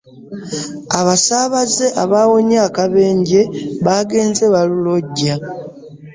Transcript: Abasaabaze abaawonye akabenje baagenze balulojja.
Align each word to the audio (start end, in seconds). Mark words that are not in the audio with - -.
Abasaabaze 0.99 1.85
abaawonye 2.03 2.57
akabenje 2.67 3.41
baagenze 3.85 4.43
balulojja. 4.53 5.33